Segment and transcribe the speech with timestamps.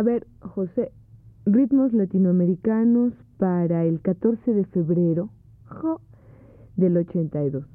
[0.00, 0.92] A ver, José,
[1.44, 5.28] ritmos latinoamericanos para el 14 de febrero
[5.66, 6.00] jo,
[6.74, 7.66] del 82.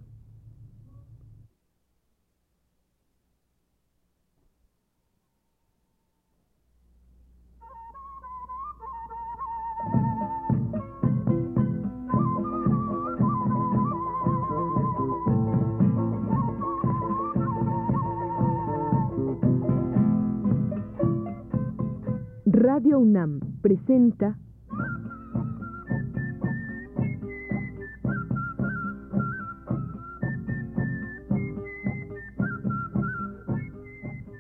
[23.62, 24.36] Presenta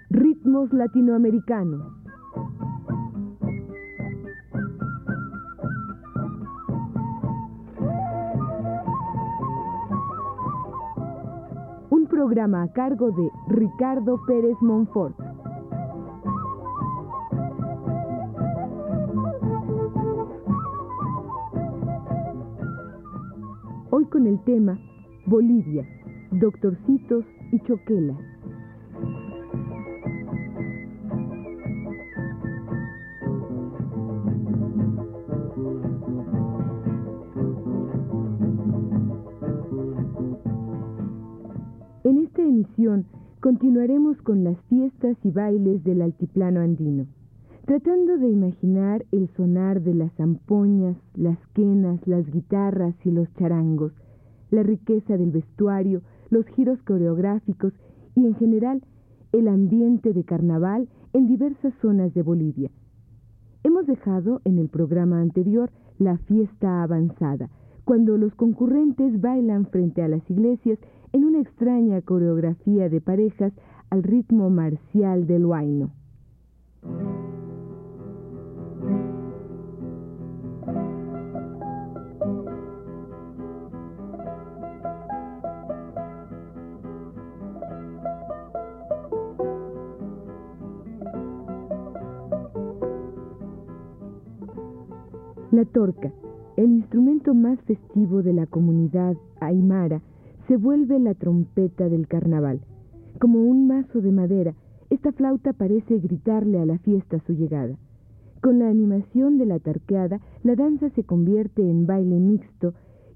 [0.09, 1.93] Ritmos latinoamericanos.
[11.91, 15.24] Un programa a cargo de Ricardo Pérez Monfort.
[24.27, 24.79] El tema
[25.25, 25.87] Bolivia,
[26.31, 28.17] Doctorcitos y Choquela.
[42.03, 43.05] En esta emisión
[43.39, 47.07] continuaremos con las fiestas y bailes del altiplano andino,
[47.65, 53.91] tratando de imaginar el sonar de las zampoñas, las quenas, las guitarras y los charangos,
[54.55, 57.73] la riqueza del vestuario, los giros coreográficos
[58.15, 58.81] y en general
[59.31, 62.71] el ambiente de carnaval en diversas zonas de Bolivia.
[63.63, 67.49] Hemos dejado en el programa anterior la fiesta avanzada,
[67.83, 70.79] cuando los concurrentes bailan frente a las iglesias
[71.13, 73.53] en una extraña coreografía de parejas
[73.89, 75.91] al ritmo marcial del huayno.
[95.55, 96.11] La torca,
[96.57, 100.01] el instrumento más festivo de la comunidad aymara,
[100.49, 102.59] se vuelve la trompeta del carnaval.
[103.21, 104.53] Como un mazo de madera,
[104.89, 107.77] esta flauta parece gritarle a la fiesta su llegada.
[108.41, 112.73] Con la animación de la tarqueada, la danza se convierte en baile mixto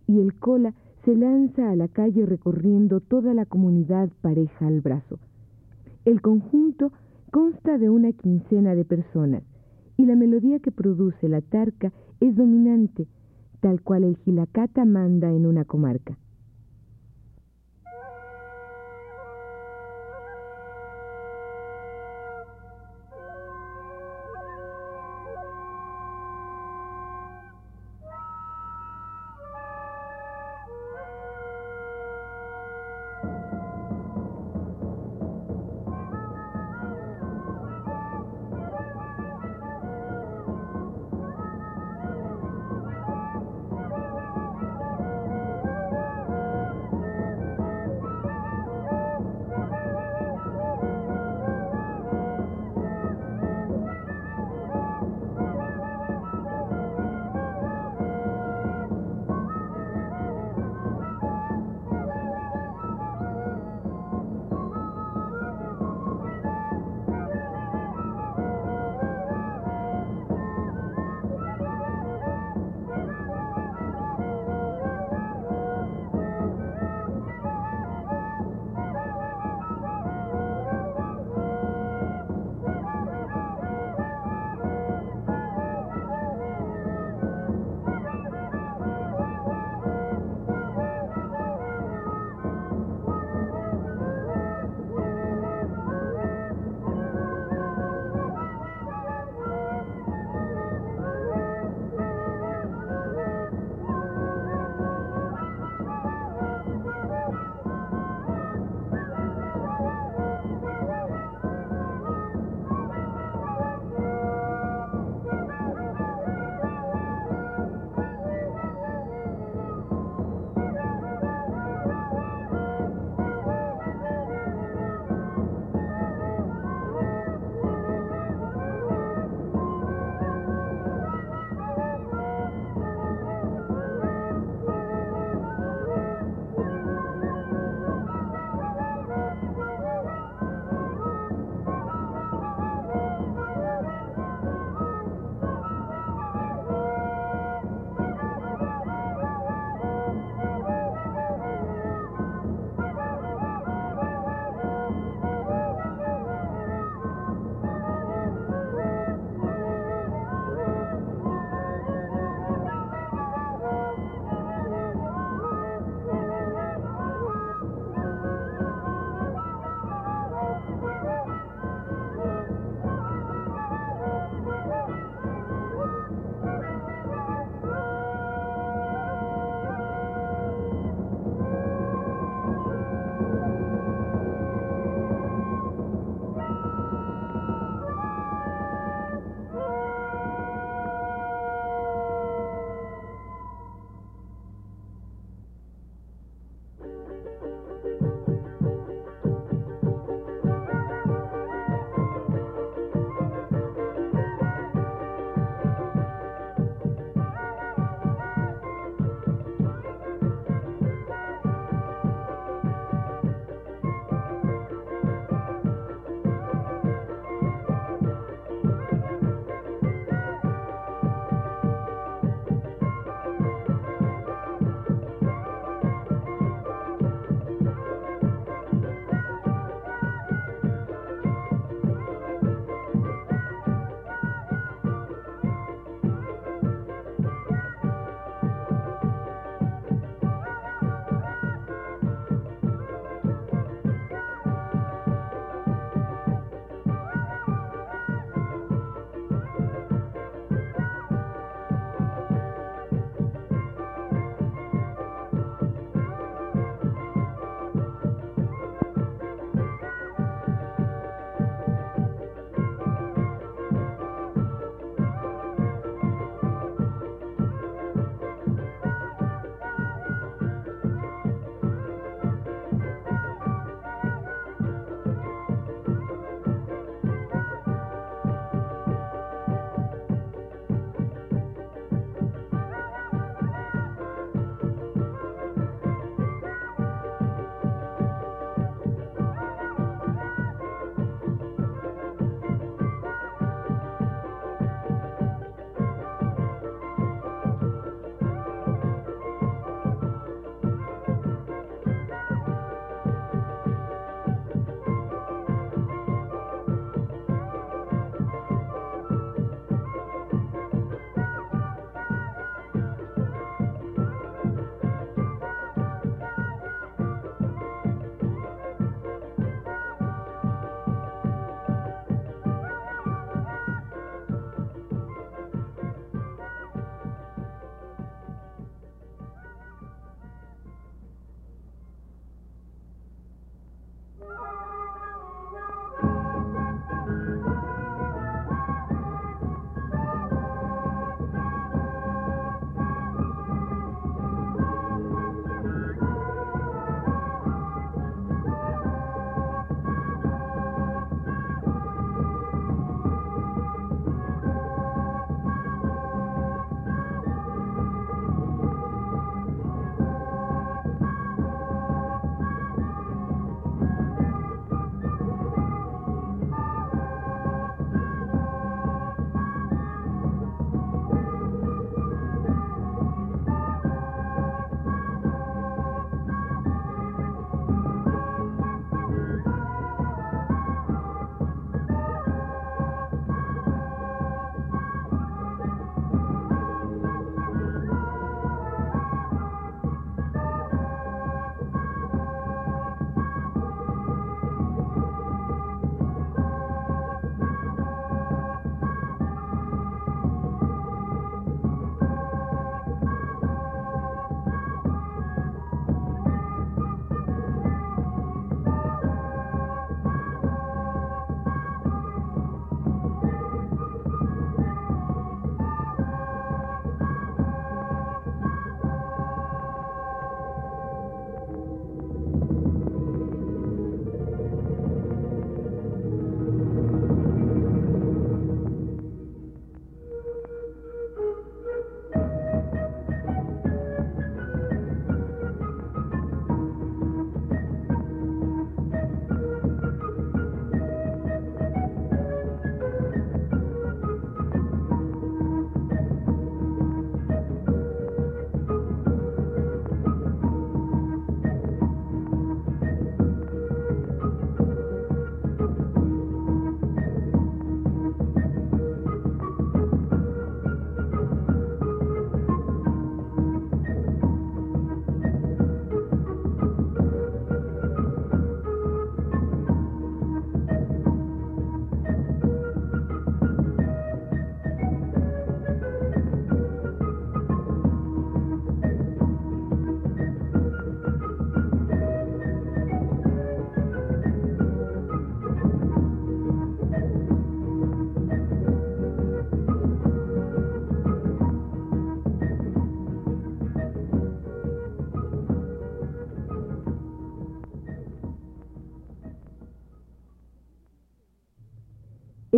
[0.08, 0.74] y el cola
[1.04, 5.20] se lanza a la calle recorriendo toda la comunidad pareja al brazo.
[6.06, 6.94] El conjunto
[7.32, 9.44] consta de una quincena de personas
[10.00, 13.06] y la melodía que produce la tarca es dominante,
[13.60, 16.18] tal cual el gilacata manda en una comarca.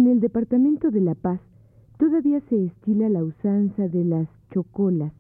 [0.02, 1.40] En el departamento de La Paz
[2.00, 5.14] todavía se estila la usanza de las chocolas,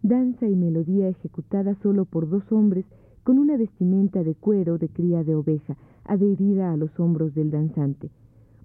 [0.00, 2.86] danza y melodía ejecutada solo por dos hombres
[3.24, 8.10] con una vestimenta de cuero de cría de oveja, adherida a los hombros del danzante,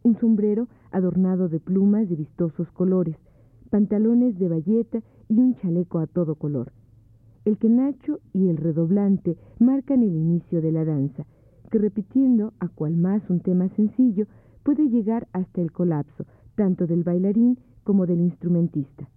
[0.03, 3.17] un sombrero adornado de plumas de vistosos colores,
[3.71, 6.71] pantalones de bayeta y un chaleco a todo color.
[7.45, 11.25] El quenacho y el redoblante marcan el inicio de la danza,
[11.71, 14.27] que repitiendo a cual más un tema sencillo
[14.63, 19.07] puede llegar hasta el colapso, tanto del bailarín como del instrumentista.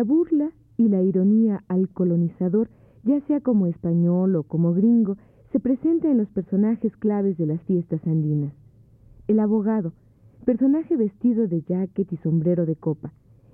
[0.00, 2.70] La burla y la ironía al colonizador,
[3.04, 5.18] ya sea como español o como gringo,
[5.52, 8.54] se presenta en los personajes claves de las fiestas andinas.
[9.28, 9.92] El abogado,
[10.46, 13.12] personaje vestido de jacket y sombrero de copa.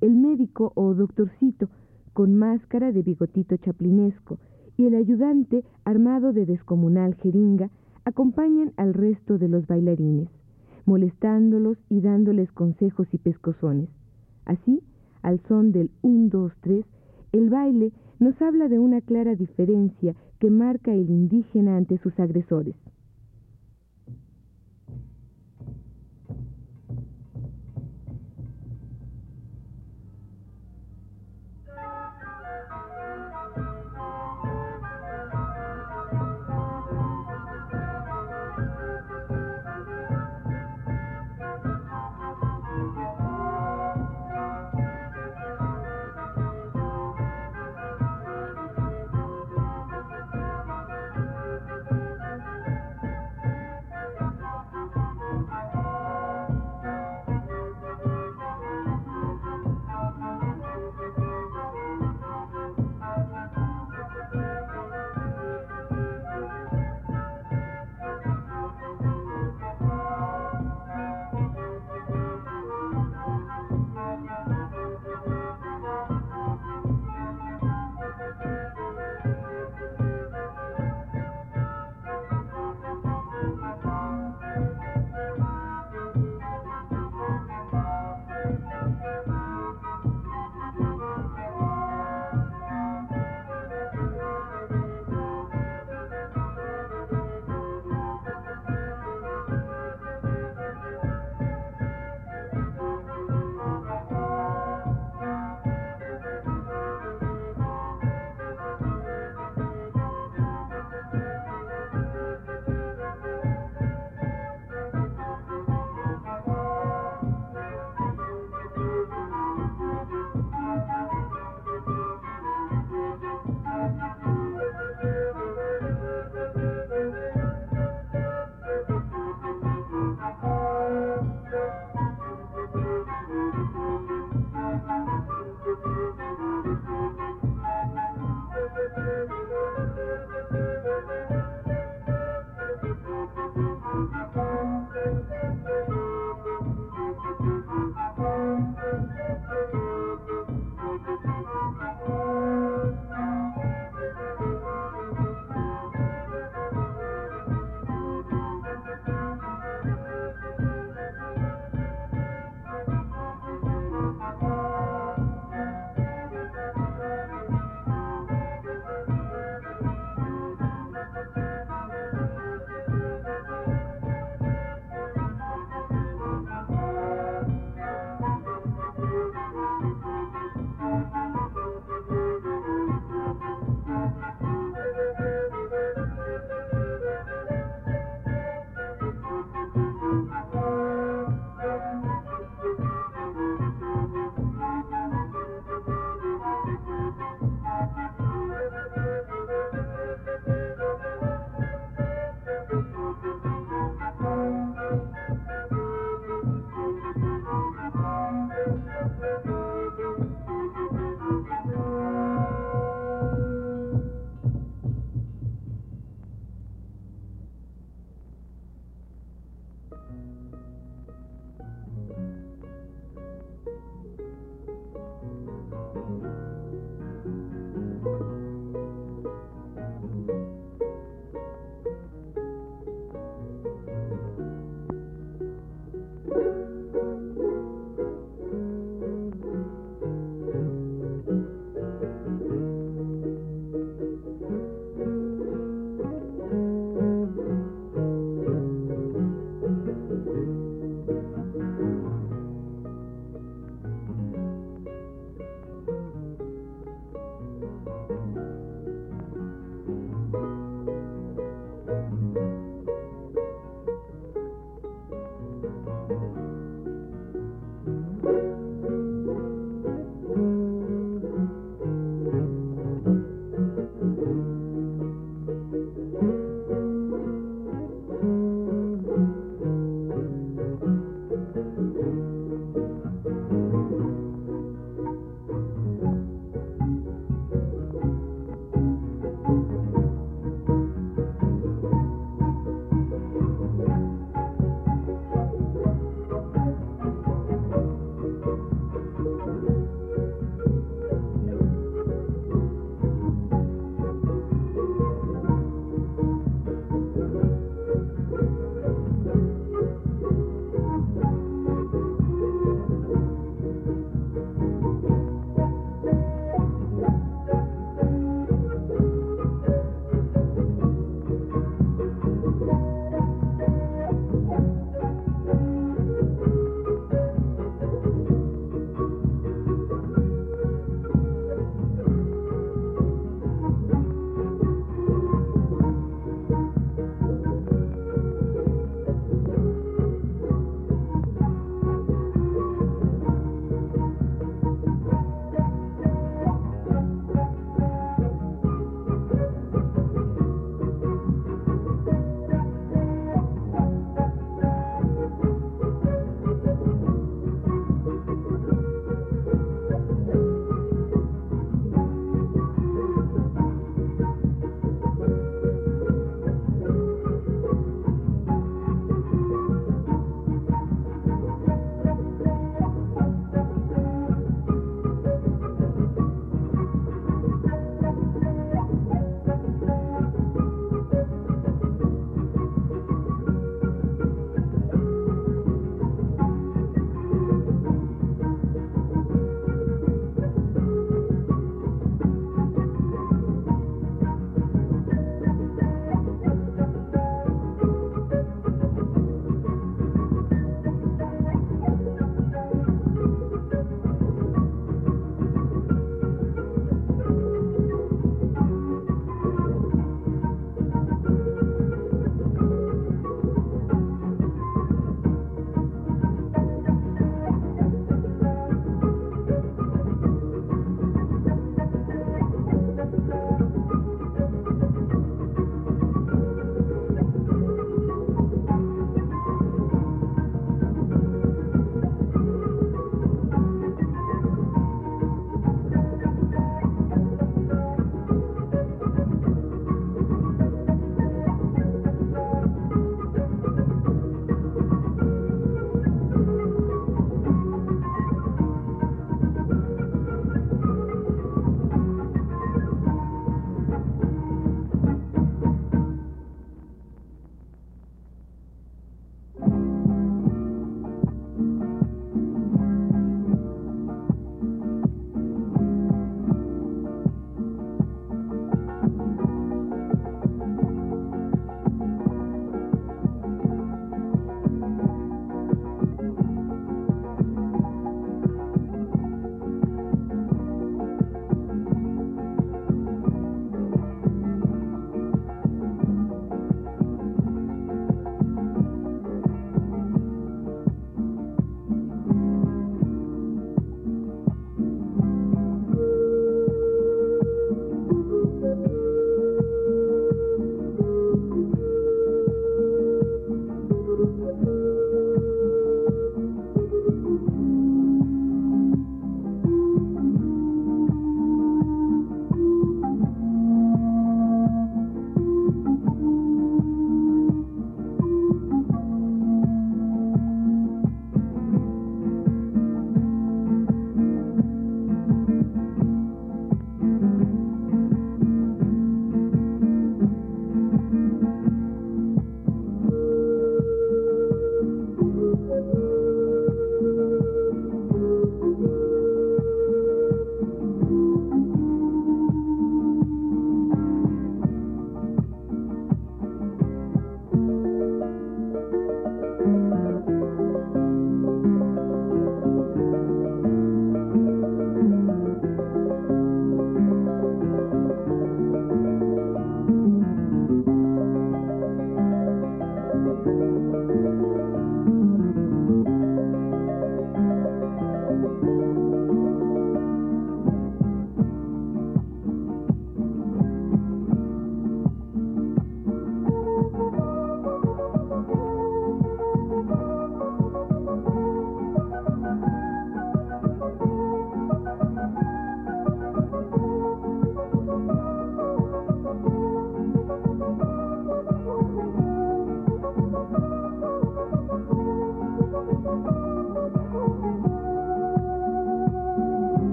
[0.00, 1.70] El médico o doctorcito,
[2.12, 4.38] con máscara de bigotito chaplinesco,
[4.76, 7.68] y el ayudante, armado de descomunal jeringa,
[8.04, 10.28] acompañan al resto de los bailarines,
[10.86, 13.88] molestándolos y dándoles consejos y pescozones.
[14.44, 14.84] Así,
[15.28, 16.86] al son del 1, 2, 3,
[17.32, 22.74] el baile nos habla de una clara diferencia que marca el indígena ante sus agresores.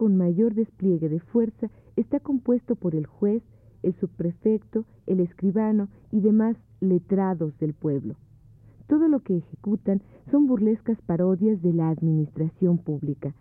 [0.00, 3.42] Con mayor despliegue de fuerza está compuesto por el juez,
[3.82, 8.14] el subprefecto, el escribano y demás letrados del pueblo.
[8.86, 13.34] Todo lo que ejecutan son burlescas parodias de la administración pública.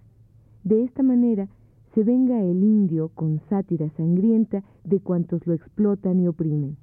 [0.66, 1.48] De esta manera
[1.96, 6.76] se venga el indio con sátira sangrienta de cuantos lo explotan y oprimen.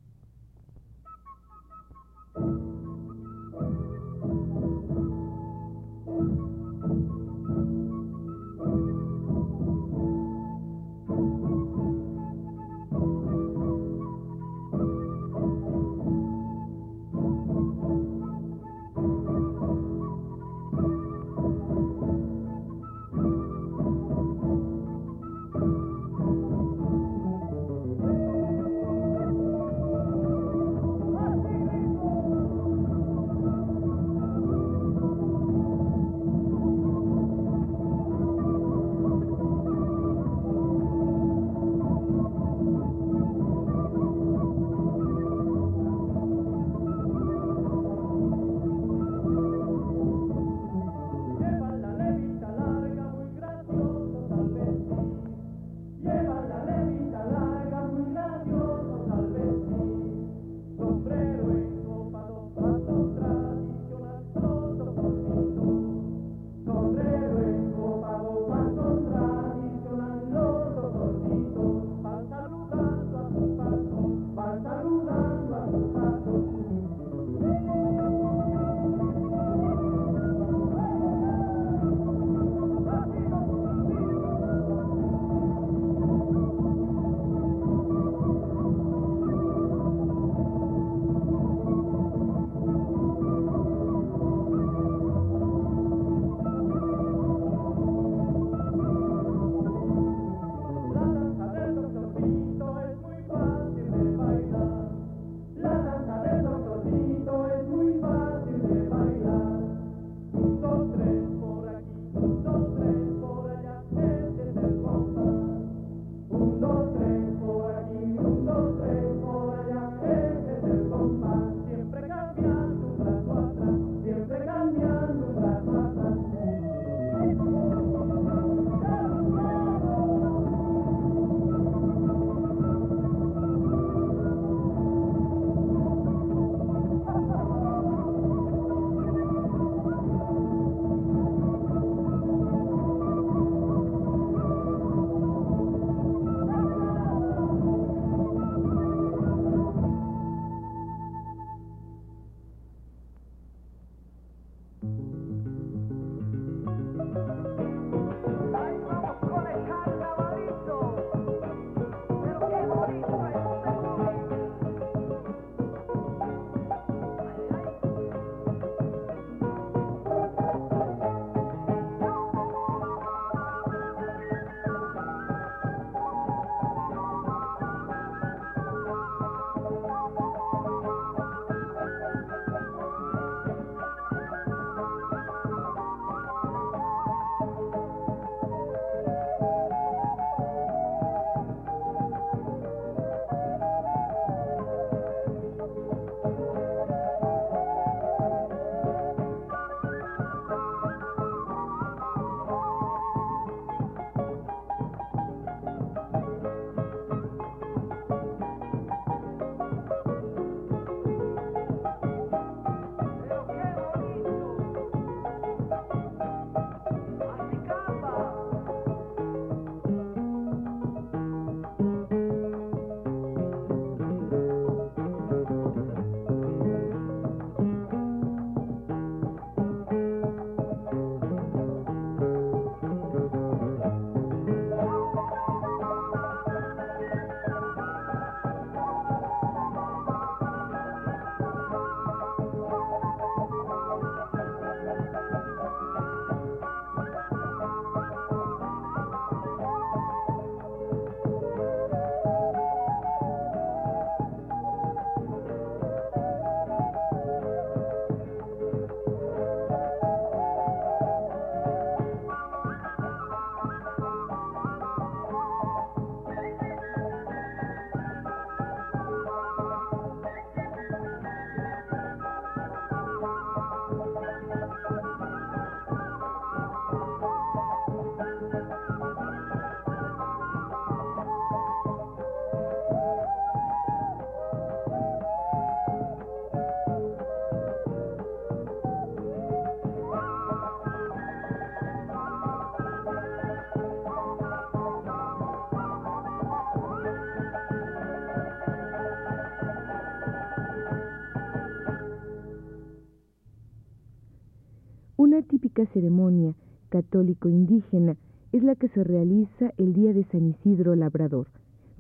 [306.97, 308.17] Ceremonia católico-indígena
[308.53, 311.49] es la que se realiza el día de San Isidro Labrador,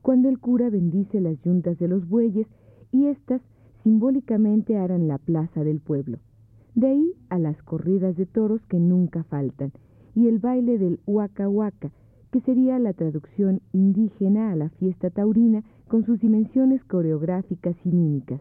[0.03, 2.47] cuando el cura bendice las yuntas de los bueyes
[2.93, 3.43] y éstas
[3.83, 6.19] simbólicamente harán la plaza del pueblo.
[6.75, 9.73] De ahí a las corridas de toros que nunca faltan,
[10.15, 11.91] y el baile del Huaca Huaca,
[12.31, 18.41] que sería la traducción indígena a la fiesta taurina con sus dimensiones coreográficas y mímicas.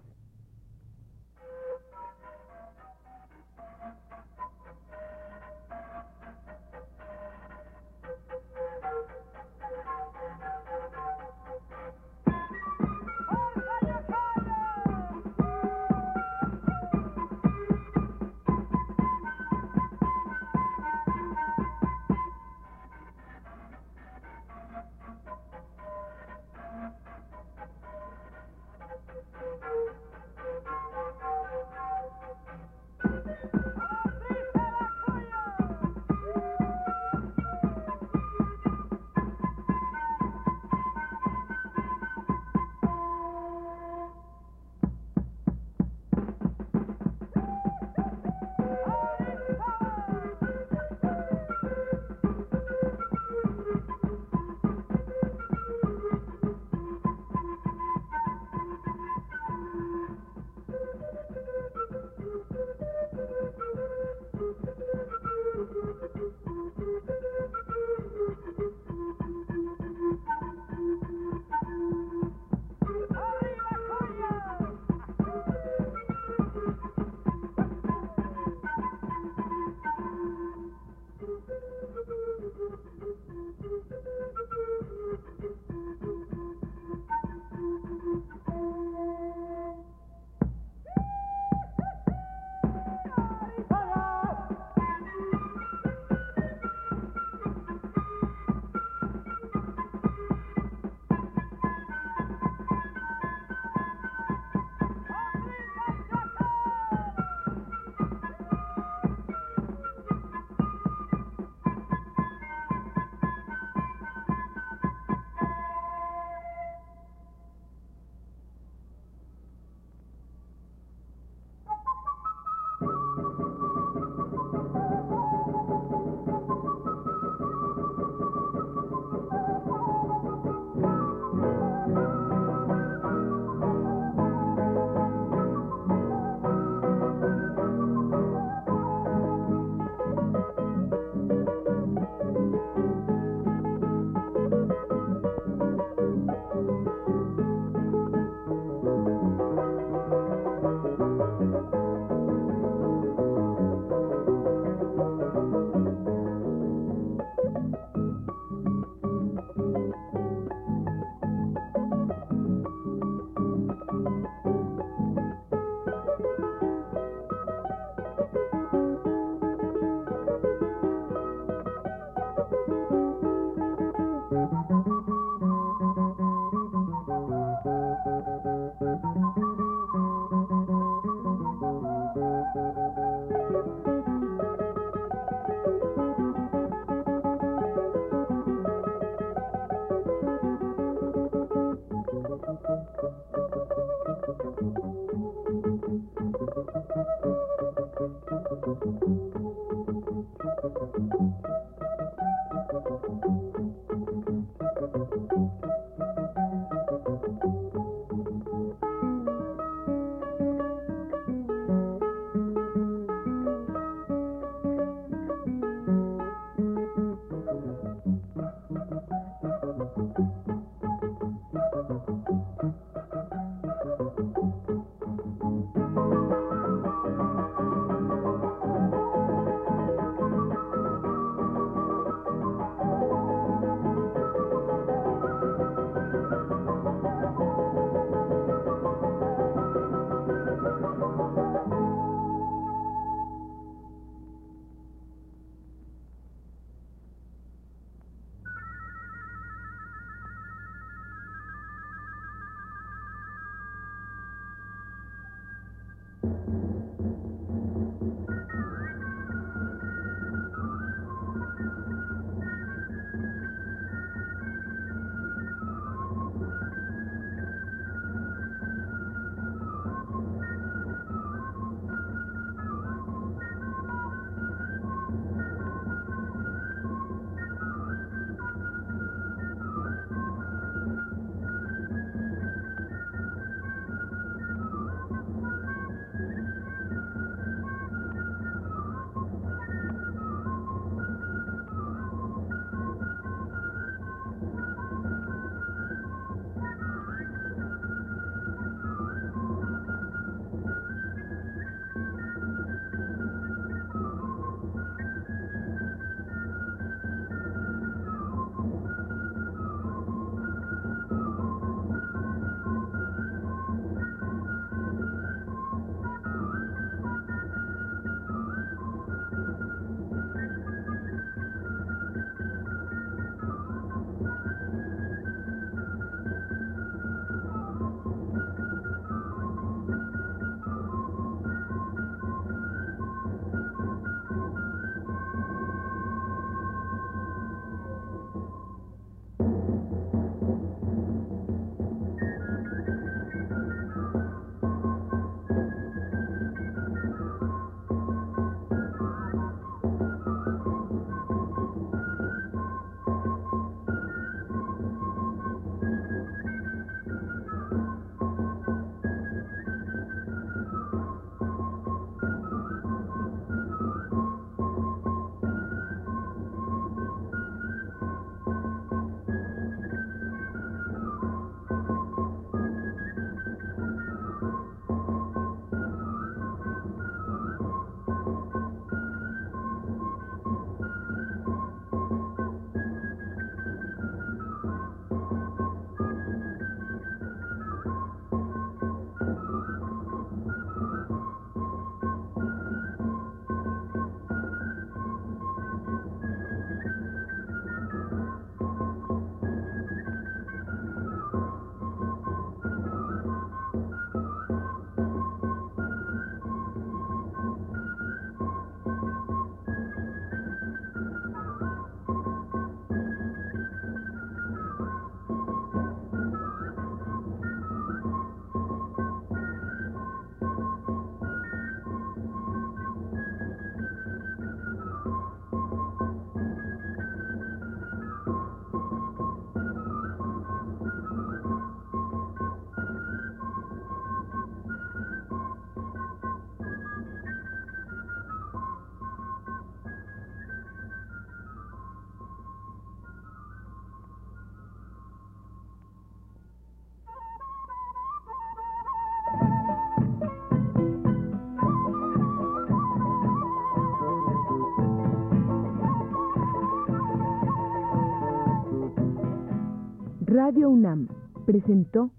[460.55, 461.09] Radio UNAM
[461.45, 462.11] presentó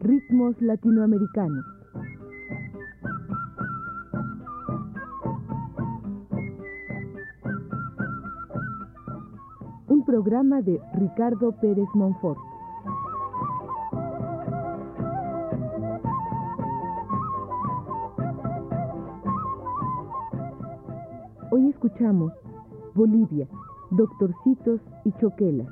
[0.00, 1.66] Ritmos Latinoamericanos.
[9.88, 12.55] Un programa de Ricardo Pérez Monfort.
[21.96, 22.32] Escuchamos
[22.94, 23.48] Bolivia,
[23.90, 25.66] Doctorcitos y Choquelas.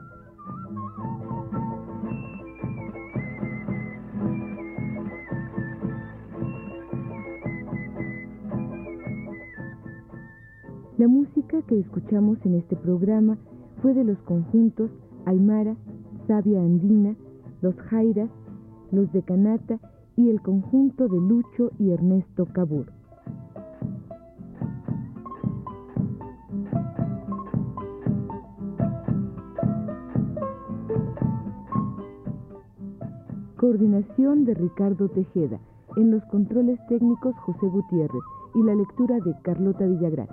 [10.97, 13.37] La música que escuchamos en este programa
[13.83, 14.91] fue de los conjuntos
[15.27, 15.77] Aymara,
[16.27, 17.17] Sabia Andina,
[17.61, 18.31] los Jairas,
[18.93, 19.79] los de Canata
[20.17, 23.04] y el conjunto de Lucho y Ernesto Cabur.
[33.75, 35.59] Coordinación de Ricardo Tejeda.
[35.97, 38.23] En los controles técnicos José Gutiérrez
[38.55, 40.29] y la lectura de Carlota Villagrán.